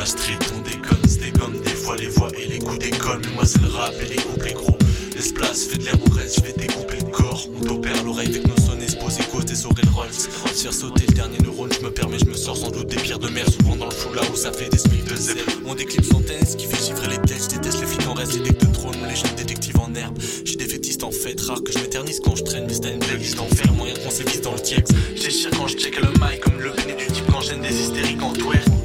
[0.00, 3.20] la street, on déconne, c'est comme des fois les voix et les coups d'école.
[3.22, 4.78] Mais moi c'est le rap et les coups les gros.
[5.14, 7.46] Laisse place, fais de l'air mon reste, je vais découper le corps.
[7.60, 10.08] On t'opère l'oreille avec nos sonnets, se poser côté et le Rolls.
[10.54, 13.18] Faire sauter le dernier neurone, je me permets, je me sors sans doute des pierres
[13.18, 13.44] de mer.
[13.50, 15.36] Souvent dans le flou là où ça fait des smiles de zèle.
[15.66, 17.50] On déclipse sans ce qui fait chiffrer les tests.
[17.50, 20.16] Déteste les filles en reste, les decks de trône, les jeunes détectives en herbe.
[20.46, 22.64] J'ai des fétistes en fait, rare que je m'éternise quand je traîne.
[22.66, 24.90] Mais c'est une playlist d'enfer, moyen qu'on s'évise dans le tiex.
[25.14, 28.22] J'ai quand je check le mic comme le nez du type quand j'aime des hystériques
[28.22, 28.79] en twerk.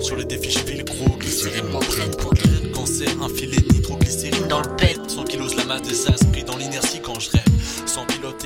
[0.00, 2.32] Sur les défis, je file gros, glycérine m'entraîne pour
[2.72, 4.96] cancer, un filet nitroglycérine dans le pet.
[5.06, 7.42] 100 kilos, la masse de sas, pris dans l'inertie quand je rêve.
[7.86, 8.44] Sans pilote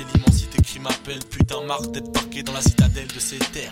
[0.85, 3.71] m'appelle, putain, marre d'être parqué dans la citadelle de ces terres.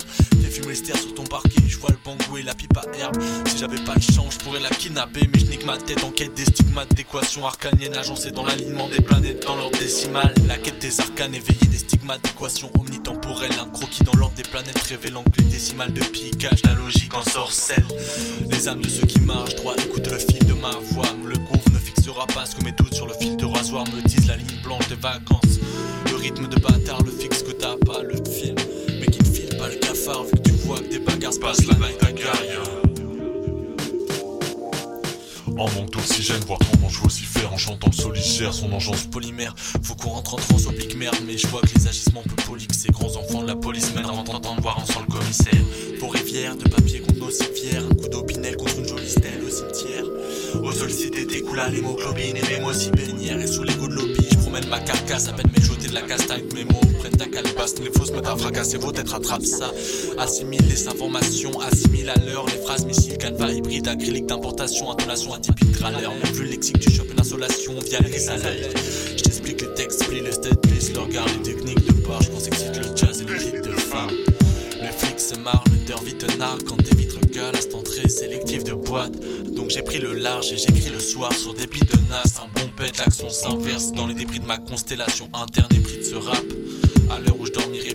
[0.67, 3.21] Les stères sur ton parquet, je vois le bangou et la pipe à herbe.
[3.45, 6.09] Si j'avais pas le champ, je pourrais la kidnapper, mais je nique ma tête en
[6.09, 10.33] quête des stigmates d'équation arcanienne agencée dans l'alignement des planètes dans l'ordre décimal.
[10.47, 14.79] La quête des arcanes éveillés des stigmates d'équation omnitemporelle, un croquis dans l'ordre des planètes
[14.79, 17.85] révélant que les décimales de piquage, la logique en sorcelle.
[18.49, 21.69] Les âmes de ceux qui marchent droit écoute le fil de ma voix, le gouffre
[21.71, 24.37] ne fixera pas ce que mes doutes sur le fil de rasoir me disent la
[24.37, 25.42] ligne blanche des vacances.
[26.09, 28.55] Le rythme de bâtard le fixe que t'as pas le film,
[28.99, 31.39] mais qui ne file pas le cafard vu que tu vois que des bagarres se
[31.39, 31.57] passent
[31.99, 32.63] ta carrière.
[35.57, 39.53] En manque d'oxygène, voir comment je vocifère en chantant le solitaire, son engeance polymère.
[39.83, 42.67] Faut qu'on rentre en trans oblique merde, mais je vois que les agissements peu polis
[42.67, 45.63] que ces grands enfants de la police mènent avant d'entendre voir ensemble le commissaire.
[45.99, 49.49] Pour rivière, de papier contre nos civières, un coup d'opinel contre une jolie stèle au
[49.49, 50.05] cimetière.
[50.63, 54.59] Au sol cité découla l'hémoglobine et mes si bénières et sous l'égo de lobby, je
[54.59, 57.91] promène ma carcasse à peine m'éjouter de la castagne, mes mots prennent ta calebasse, les
[57.91, 59.71] fausses me à fracasser, vos têtes rattrape ça.
[60.17, 65.69] Assimile les informations, assimile à l'heure les phrases missiles, canevas hybride, acrylique d'importation, intonation atypique.
[65.81, 70.07] On vu le lexique, tu chopes une insolation via les à Je t'explique les textes,
[70.07, 72.55] plis, les stats, please, le regard, les techniques de bar, je pense que
[75.43, 79.13] marre, te nargue quand tes vitres gueulent à cette entrée sélective de boîte.
[79.53, 82.23] Donc j'ai pris le large et j'écris le soir sur des billes de nas.
[82.41, 86.03] Un bon pet, l'action s'inverse dans les débris de ma constellation interne et pris de
[86.03, 86.43] ce rap.
[87.11, 87.93] À l'heure où je dormirai